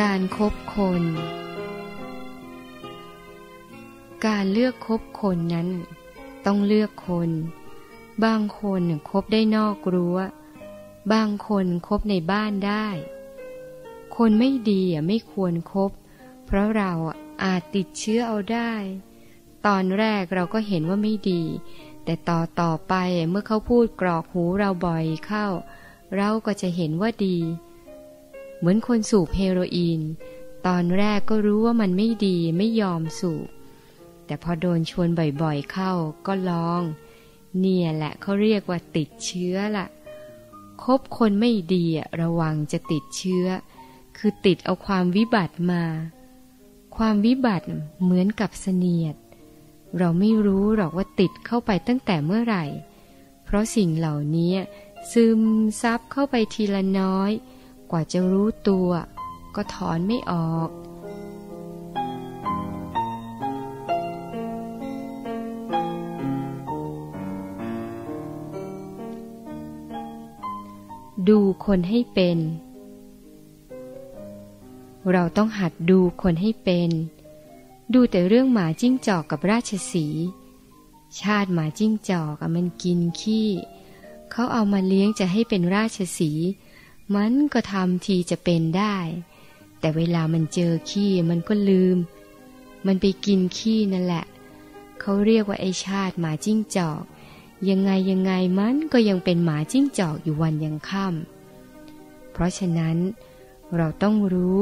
[0.00, 1.02] การครบคน
[4.26, 5.68] การเลือกคบคนนั้น
[6.46, 7.30] ต้องเลือกคน
[8.24, 10.18] บางคนคบได้นอกรั้ว
[11.12, 12.86] บางคนคบในบ้านได้
[14.16, 15.90] คนไม่ดีไม่ควรครบ
[16.46, 16.92] เพราะเรา
[17.44, 18.72] อาจติดเชื้อเอาได้
[19.66, 21.42] ตอนแรกเราก็เห็นว่าไม่ดี
[22.04, 22.94] แต่ต่อต่อไป
[23.30, 25.46] เมื่อเขาพูดกรอกหูเราบ่อยเข้า
[26.16, 27.38] เราก็จะเห็นว่าดี
[28.58, 30.00] เหมือนคนสูบเฮโรอีน
[30.66, 33.48] ตอนแรกก็รู้ว่ามันไม่ดีไม่ยอมสูบ
[34.26, 35.08] แต่พอโดนชวน
[35.42, 35.92] บ่อยๆเข้า
[36.26, 36.82] ก็ลอง
[37.60, 39.86] เนี่ยแหละเขาเรียกว่าติดเชื้อละ่ะ
[40.82, 41.84] คบคนไม่ดี
[42.20, 43.46] ระวังจะติดเชื้อ
[44.16, 45.84] คือติดเอาความวิบัติมา
[46.96, 47.66] ความวิบัติ
[48.02, 49.16] เหมือนกับเสนียด
[49.98, 52.64] เราไม่รู้หรอกว่าติดเข้าไปตั้งแต่เมื่อไหร่
[53.44, 54.54] เพราะสิ่งเหล่านี้
[55.12, 55.40] ซึม
[55.82, 57.30] ซับเข้าไปทีละน้อย
[57.90, 58.88] กว่าจะรู้ตัว
[59.54, 60.70] ก็ถอนไม่ออก
[71.28, 72.38] ดูคนให้เป็น
[75.12, 76.90] เราต้องหัดดูคนให้เป็น
[77.94, 80.06] ดูแต่เรื่องหมาจิ้งจอกกับราชสี
[81.20, 83.48] ชาติหมาจิ้งจอกมันกินขี้
[84.30, 86.30] เขาเอามาเลี้ยงจะให้เป็นราชสี
[87.14, 88.96] มันก็ทำทีจะเป็นได้
[89.80, 91.96] แต่เวลามันเจอขี้มันก็ลืม
[92.86, 94.24] มันไปกินขี้นั่นแหละ
[95.00, 97.02] เขาเรียกว่าไอชาติหมาจิ้งจอก
[97.68, 102.96] ยังไงยังไงมันก็ยังเป็นหมาจิ้งจอกอยู่วันยังค่ำเพราะฉะนั้น
[103.76, 104.60] เราต้องรู้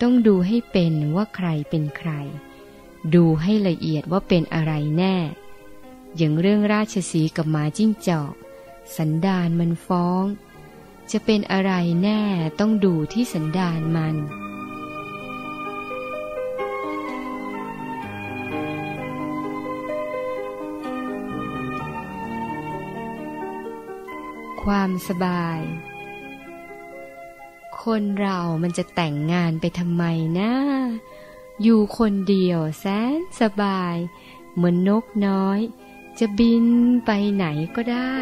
[0.00, 2.10] ต้องดูให้เป็นว่าใครเป็นใคร
[3.14, 5.16] ดูให้ละเอียดว่าเป็นอะไรแน่
[6.16, 8.34] อย่างเรื่องราชสีกับหมาจิ้งจอก
[8.96, 10.24] สันดานมันฟ้อง
[11.12, 12.22] จะเป็นอะไรแน่
[12.60, 14.16] ต้องดูที่สันดานมัน
[24.62, 25.60] ความสบาย
[27.82, 30.04] คนเรามันจะแต่งงานไปทำไม
[30.38, 30.52] นะ
[31.62, 32.84] อยู่คนเดียวแส
[33.18, 33.96] นสบาย
[34.54, 35.60] เหมือนนกน้อย
[36.18, 36.66] จะบิน
[37.06, 37.46] ไปไหน
[37.76, 38.16] ก็ได้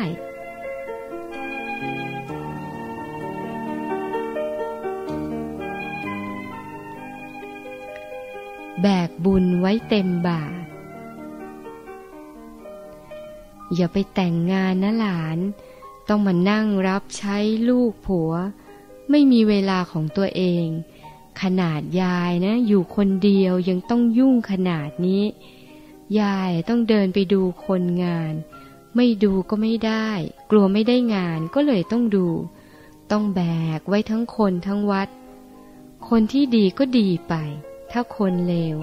[8.83, 10.43] แบกบุญไว้เต็มบ่า
[13.75, 15.39] อย่าไปแต่งงานนะหลาน
[16.09, 17.39] ต้องมานั่งรับใช้
[17.69, 18.33] ลูกผัว
[19.11, 20.67] ไม่มีเวลาของตัวเอง
[21.43, 25.25] ขนาดยายนะ อยู่คนเดียวยังต้องยุ่งขนาดนี้
[26.21, 28.35] ยายต้องเดินไปดูคนงาน
[28.97, 30.09] ไม่ดูก็ไม่ได้
[30.51, 32.27] กลัวไม่ได้งานก็เลยต้องดู
[33.11, 33.41] ต้องแบ
[33.79, 35.09] กไว้ทั้งคนทั้งวัด
[36.09, 37.35] คนที่ดีก็ดีไป
[37.93, 38.77] ถ้าคนเลว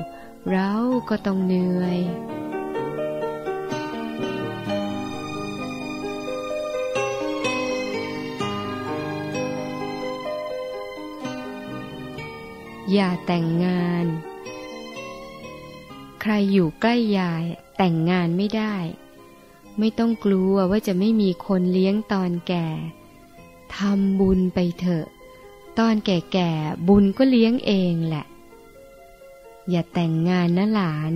[0.49, 0.71] เรา
[1.09, 1.99] ก็ต้องเหนื่อย
[12.93, 14.05] อย่าแต่งงาน
[16.21, 17.43] ใครอยู่ใกล้ยาย
[17.77, 18.75] แต่งงานไม่ได้
[19.79, 22.67] ไม่ต้องกลัวว่าจะไม่มีคนเลี้ยงตอนแก่
[23.75, 25.05] ทำบุญไปเถอะ
[25.79, 28.25] ตอนแก่ๆบุญก็เลี้ยงเองแหละ
[29.69, 31.13] อย่าแต่งงานนะหลาน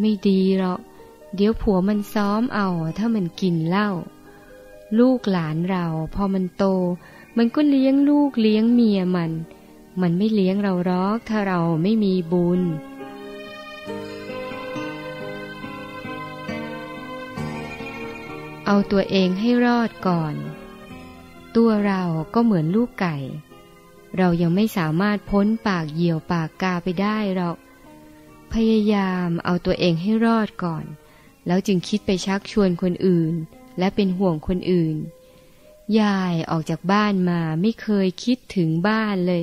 [0.00, 0.80] ไม่ดีหรอก
[1.34, 3.90] เดี๋ยวผัวมันซ้อมเอาถ้ามันกินเหล้า
[4.98, 6.64] ลูกหลานเราพอมันโต
[7.36, 9.32] มันก็เลี้ยงลูกเลี้ยงเมียมัน
[10.00, 12.60] มันไม่เลี้ยงเราหรอกถ้าเราไม่มีบุญ
[18.66, 20.34] เอาตัวเองให้รอดก่อน
[21.56, 22.02] ตัวเรา
[22.34, 23.16] ก็เหมือนลูกไก่
[24.18, 27.56] เรายังไม่สามารถพ้นปากเหยี่ยวปากกาไปได้หรอก
[28.54, 30.84] พยายามเอาตัวเองให้รอดก่อน
[31.46, 33.34] แล้วจึงคิดไปชักชวนคนอื่น
[33.78, 34.96] และเป็นห่วงคนอื่น
[36.00, 39.42] ยายออกจากบ้านมาไม่เคยคิดถึงบ้านเลย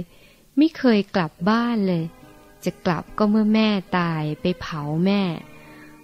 [0.58, 2.04] ไม่เคยกลับบ้านเลย
[2.64, 5.24] จะกลับก็เมื่อแม่ตายไปเผาแม่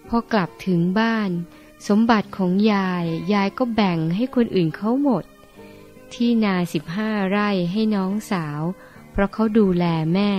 [0.08, 1.30] พอกลับถึงบ้าน
[1.88, 5.24] สมบัติของยายยายก็แบ่งให้คนอื่นเขาหมด
[6.14, 8.62] ที่นาสิบห้าไร่ให้น้องสาว
[9.12, 10.32] เพราะเขาดูแลแม่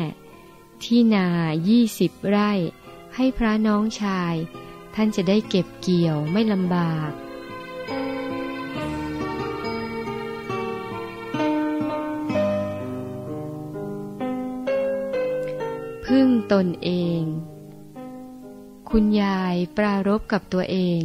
[0.85, 1.29] ที่นา
[1.69, 2.53] ยี่สิบไร่
[3.15, 4.35] ให้พระน้องชาย
[4.95, 7.11] ท่านจะได้เก็บเกี่ยวไม่ลำบาก
[16.07, 17.23] พึ่งตนเอง
[18.91, 21.03] คุณยายปรารบกับตัวเอง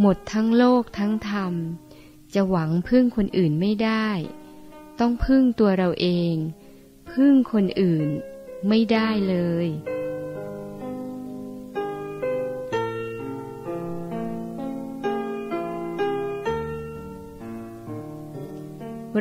[0.00, 1.54] หมดทั้งโลกทั้งธรรม
[2.34, 4.08] จะหวังพึ่งคนอื่นไม่ได้
[5.00, 6.34] ต้องพึ่งตัวเราเอง
[7.12, 8.08] พึ่งคนอื่น
[8.68, 9.36] ไม่ได้เล
[9.66, 9.68] ย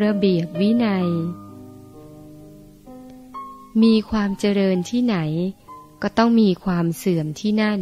[0.04, 1.08] ระเบียบวินัย
[3.84, 5.18] มีความเจริญที่ไหน
[6.02, 7.80] ก็ต้องมีความเสื่อมที่นั่น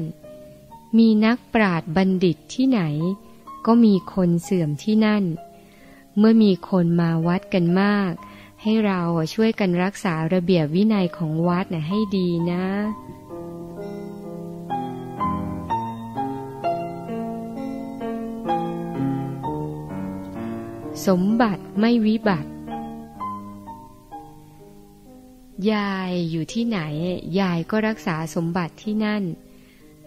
[0.97, 2.81] มีนักปราดบัณฑิตที่ไหน
[3.65, 5.23] ก็มีคนเสื่อมที่นั่น
[6.17, 8.13] เมื่อมีคนมาวัดกันมาก
[8.63, 9.01] ให้เรา
[9.33, 12.65] ช่วยกันรักษาระเบียบวินัยของวัดนะให้ดีนะ
[21.07, 22.49] สมบัติไม่วิบัติ
[25.71, 26.79] ยายอยู่ที่ไหน
[27.39, 29.23] ยายก็รักษาสมบัติที่นั่น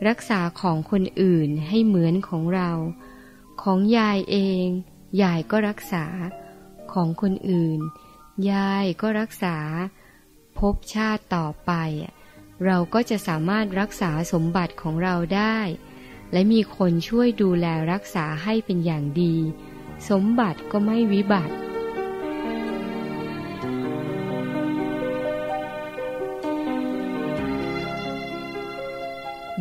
[0.09, 2.71] รักษาของคนอื่นให้เหมือนของเรา
[3.63, 4.67] ของยายเอง
[5.23, 6.05] ยายก็รักษา
[6.93, 7.81] ของคนอื่น
[8.51, 9.57] ยายก็รักษา
[10.59, 11.73] พบชาติต่อไป
[12.65, 15.59] เราก็จะสามารถรักษาสมบัติของเราได้
[16.33, 19.37] และมีคนช่วยดูแลรักษาให้เป็นอย่างดี
[20.09, 21.55] สมบัติก็ไม่วิบัติ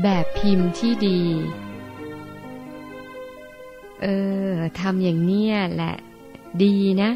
[0.04, 1.22] แบบพิมพ์ที่ดี
[4.02, 4.08] เอ
[4.50, 5.96] อ ทำอย่างเนี้ยแหละ
[6.64, 7.12] ดีนะ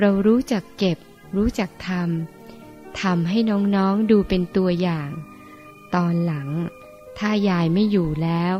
[0.00, 0.98] เรารู้จักเก็บ
[1.36, 3.38] รู้จักทำทำให้
[3.74, 5.10] น้องๆดูเป็นตัวอย่าง
[5.94, 6.48] ตอนหลัง
[7.18, 8.54] ถ้ายายไม่อยู่แล้ว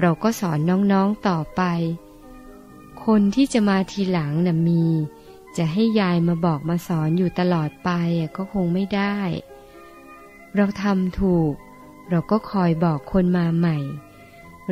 [0.00, 0.58] เราก็สอน
[0.92, 1.62] น้องๆต่อไป
[3.04, 4.84] คนที่จะมาทีหลังน่ะมี
[5.56, 7.90] จะให้ยายมาบอกมาสอนอยู่ตลอดไป
[8.36, 9.16] ก็คงไม่ได้
[10.56, 11.52] เราทำถูก
[12.10, 13.78] เราก็คอยบอกคนมาใหม่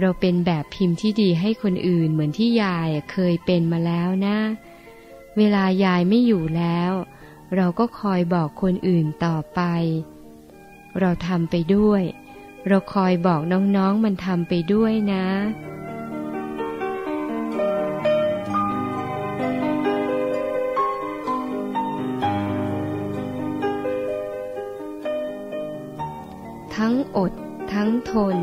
[0.00, 4.38] เราเป็นแบบพิมพ์ที่ดีให้คนอื่นเหมือนที่ยายเคยเป็นมาแล้วนะ
[5.36, 6.92] เวลายายไม่อยู่แล้ว
[7.56, 9.60] เราก็คอยบอกคนอื่นต่อไป
[11.00, 12.02] เราทำไปด้วย
[12.68, 15.26] เราคอยบอกน้องๆมันทำไปด้วยนะ
[26.76, 27.32] ทั้งอด
[27.72, 28.36] ทั้งทน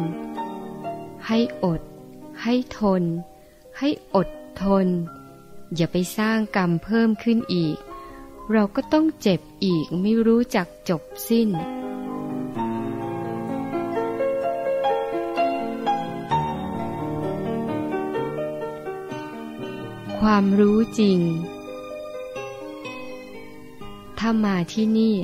[1.27, 1.81] ให้อด
[2.41, 3.03] ให้ทน
[3.77, 4.27] ให้อด
[4.63, 4.87] ทน
[5.75, 7.77] อย่าไปสร้างกรรมเพิ่มขึ้นอีก
[8.51, 11.49] เราก็ต้องเจ็บอีกไม่รู้จักจบสิ้น
[20.19, 21.19] ความรู้จริง
[24.17, 25.15] ถ้ามาที่นี่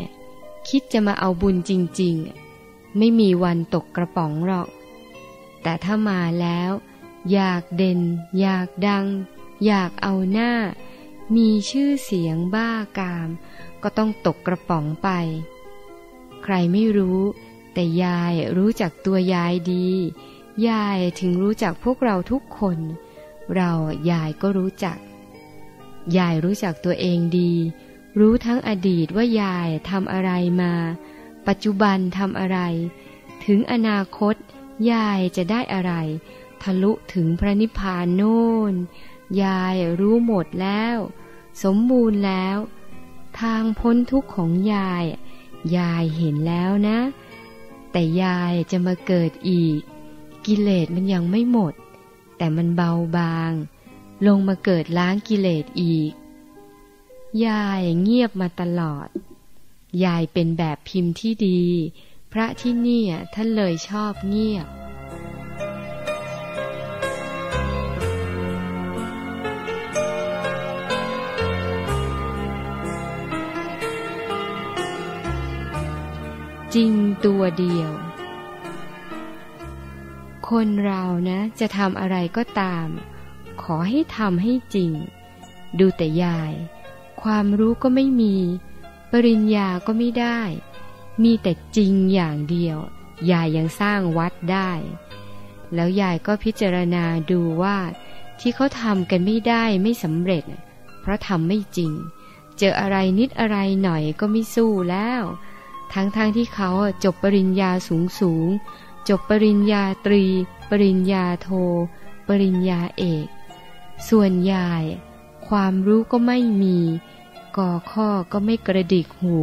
[0.70, 1.72] คิดจะมาเอาบุญจ
[2.02, 2.16] ริง
[2.58, 4.70] ๆ ไม่มีวันตกกระป๋องหรอก
[5.62, 6.72] แต่ถ้ามาแล้ว
[7.32, 8.00] อยากเด่น
[8.40, 9.06] อยากดัง
[9.66, 10.54] อยากเอาหน้า
[11.36, 13.30] มีชื่อเสียงบ้ากาม
[13.84, 15.10] ก็ต้องตกกระป๋องไป
[16.44, 17.22] ใครไม่รู้
[17.74, 19.88] แต่ยายรู้จักตัวยายดี
[20.70, 22.78] ยายถึงรู้จักพวกเราทุกคน
[23.56, 23.72] เรา
[24.12, 24.98] ยายก็รู้จัก
[26.18, 27.54] ยายรู้จักตัวเองดี
[28.20, 30.32] รู้ทั้งอดีตว่ายายทำอะไร
[30.62, 30.74] มา
[31.48, 32.60] ปัจจุบันทำอะไร
[33.46, 34.36] ถึงอนาคต
[34.92, 35.94] ยายจะได้อะไร
[36.62, 38.74] ทะลุถึงพระนิพพานโน่น
[39.44, 40.98] ยายรู้หมดแล้ว
[41.64, 42.58] สมบูรณ์แล้ว
[43.40, 45.06] ทางพ้นทุกข์ของยาย
[45.78, 47.00] ยายเห็นแล้วนะ
[47.92, 49.80] แต่ยายจะมาเกิดอีก
[50.46, 51.74] กิเลสมันยังไม่หมด
[52.38, 53.52] แต่มันเบาบาง
[54.28, 56.12] ลงมาเกิดล้างกิเลสอีก
[57.46, 59.08] ยายเงียบมาตลอด
[60.06, 61.62] ยายเป็นแบบพิมพ์ที่ดี
[62.32, 63.04] พระที่นี่
[63.34, 64.68] ท่านเลยชอบเงียบ
[76.76, 76.94] จริง
[77.26, 77.92] ตัวเดียว
[80.50, 82.88] คนเรานะจะทำอะไรก็ตาม
[83.62, 84.92] ขอให้ทำให้จริง
[85.80, 86.54] ดูแต่ยาย
[87.22, 88.36] ความรู้ก็ไม่มี
[89.12, 90.40] ปริญญาก็ไม่ได้
[91.24, 92.78] มีแต่จริงอย่างเดียว
[93.32, 94.72] ยายยังสร้างวัดได้
[95.74, 97.78] แล้วยายก็พิจารณาดูว่า
[98.40, 100.44] ที่เขาทำกันไม่ได้ไม่สำเร็จ
[101.02, 101.92] เพราะทำไม่จริง
[102.58, 105.24] เจออะไรนิดอะไรหน่อยก็ไม่สู้แล้ว
[105.94, 106.70] ทั้งๆทที่เขา
[107.04, 108.48] จบปริญญาสูงสูง
[109.10, 110.26] จบปริญญาตรี
[110.70, 111.50] ปริญญาโท
[112.28, 113.28] ปริญญาเอก
[114.10, 114.84] ส่วนยาย
[115.48, 116.80] ความรู้ก็ไม่มี
[117.58, 119.38] ก่อข้อก็ไม่กระดิกหู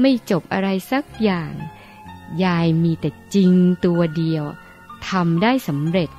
[0.00, 1.52] ไม่จบอะไรสักอย่าง
[2.44, 3.52] ยายมีแต่จริง
[3.84, 4.44] ตัวเดียว
[5.08, 6.10] ทำได้สำเร็จ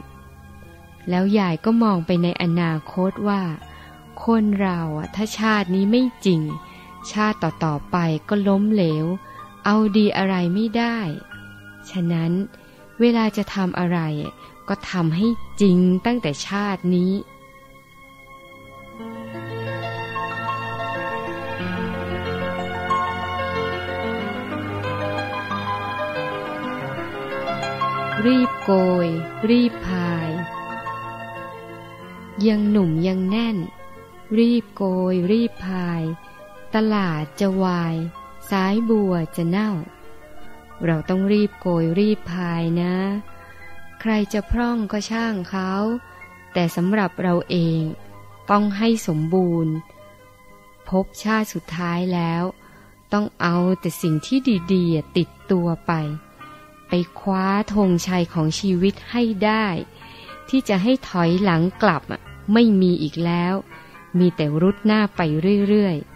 [1.10, 3.42] แล้วยายก็มองไปในอนาคตว่า
[4.24, 4.80] คนเรา
[5.16, 6.42] ถ้าชาตินี้ไม่จริง
[7.12, 7.98] ชาติต่อๆไป
[8.30, 9.06] ก็ล้มเหลว
[9.66, 10.98] เอาดีอะไรไม่ได้
[11.90, 12.32] ฉะนั้น
[13.00, 14.00] เวลาจะทำอะไร
[14.68, 15.28] ก็ทำให้
[15.62, 17.12] จริงตั้งแต่ชาตินี้
[28.26, 28.72] รีบโก
[29.06, 29.08] ย
[29.50, 30.30] รีบพาย
[32.48, 33.58] ยังหนุ่มยังแน่น
[34.40, 36.02] รีบโกย รีบพาย
[36.76, 37.96] ตลาดจะวาย
[38.50, 39.72] สายบัวจะเน่า
[40.86, 42.96] เราต้องรีบโกยรีบพายนะ
[44.00, 45.72] ใครจะพร่องก็ช่างเขา
[46.54, 47.82] แต่สำหรับเราเอง
[48.50, 49.74] ต้องให้สมบูรณ์
[50.90, 52.44] พบชาติสุดท้ายแล้ว
[53.14, 54.40] ต้องเอาแต่สิ่งที่
[54.74, 55.92] ดีๆติดตัวไป
[56.88, 59.66] ไปคว้าธงชัยของชีวิตให้ได้
[60.50, 62.04] ที่จะให้ถอยหลังกลับ
[62.54, 63.54] ไม่มีอีกแล้ว
[64.20, 65.22] มีแต่รุดหน้าไป
[65.70, 66.11] เรื่อยๆ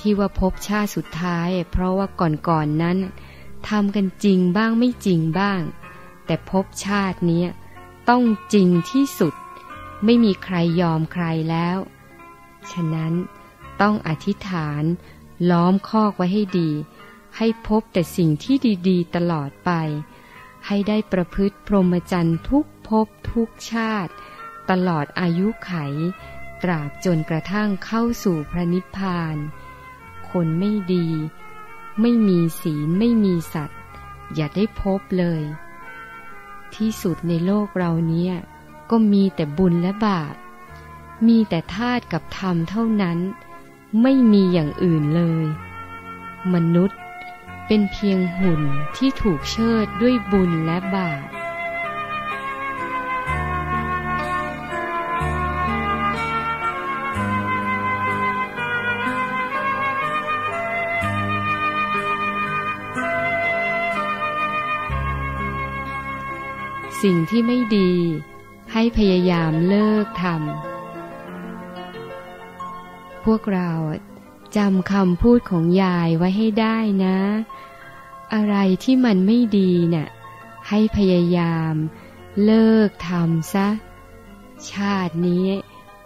[0.00, 2.98] ที่ว่าพบชาติสุดท้าย เพราะว่าก่อนๆนนั้น
[3.68, 5.60] ทำกันจริงบ้างไม่จริงบ้าง
[6.26, 7.44] แต่พบชาตินี้
[8.08, 8.22] ต้อง
[8.54, 9.34] จริงที่สุด
[10.04, 11.78] ไม่มีใครยอมใครแล้ว
[12.70, 13.12] ฉะนั้น
[13.80, 14.82] ต้องอธิษฐาน
[15.50, 16.70] ล้อมคอกไว้ให้ดี
[17.36, 18.56] ให้พบแต่สิ่งที่
[18.88, 19.70] ดี ๆ ตลอดไป
[20.66, 24.12] ให้ได้ประพฤติพรหมจรรย์ทุกภพทุกชาติ
[24.70, 25.72] ตลอดอายุไข
[26.62, 29.36] ตราบจนกระทั่งเข้าสู่พระนิพพาน
[30.30, 31.06] คนไม่ดี
[32.00, 33.80] ไม่มีศีลไม่มีสัตว์
[34.34, 35.42] อย่าได้พบเลย
[36.74, 38.34] ที่สุดในโลกเราเนี้ย
[38.90, 40.34] ก็มีแต่บุญและบาป
[41.26, 43.18] มีแต่ธาตุกับธรรมเท่านั้น
[44.02, 45.46] ไม่มีอย่างอื่นเลย
[46.54, 46.98] มนุษย์
[47.66, 48.62] เป็นเพียงหุ่น
[48.96, 51.39] ที่ถูกเชิดด้วยบุญและบาป
[67.02, 67.92] สิ่งที่ไม่ดี
[68.72, 73.72] ให้พยายามเลิกทำพวกเรา
[74.56, 77.18] จำคำพูดของยายไว้ให้ได้นะ
[78.34, 80.08] อะไรที่มันไม่ดีเนะ่ย
[80.68, 81.74] ให้พยายาม
[82.44, 83.68] เลิกทำซะ
[84.70, 85.46] ชาตินี้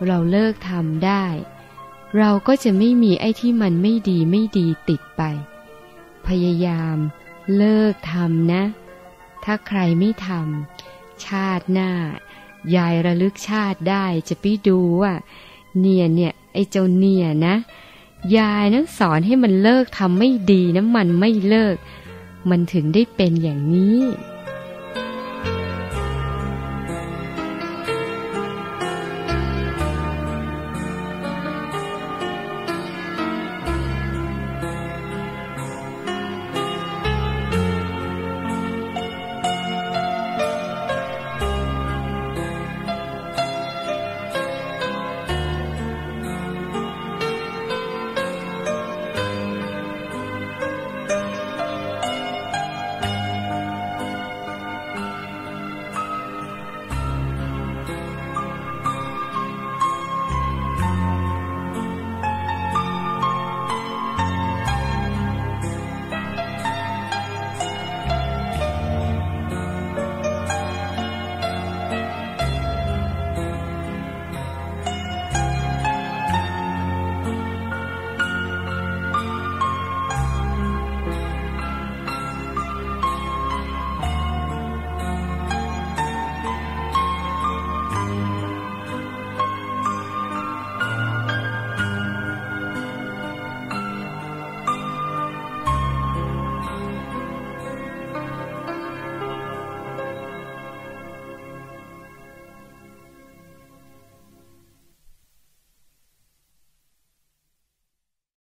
[0.05, 1.25] เราเลิกทำได้
[2.19, 5.23] เราก็จะไม่มีไอ้ที่มันไม่ดีไม่ดีติดไป
[6.27, 6.97] พยายาม
[7.57, 8.63] เลิกทำนะ
[9.45, 10.74] ถ้าใครไม่ทำ
[11.27, 11.91] ชาติหน้า
[12.77, 15.13] ยายระลึกชาติได้จะไปดูว่า
[15.81, 17.57] เนี่ยเนี่ยไอ้เจ้าเนี่ยนะ
[18.37, 21.77] ยายนั้นสอนให้มันเลิกทำไม่ดีนะมันไม่เลิก
[22.51, 24.01] มันถึงได้เป็นอย่างนี้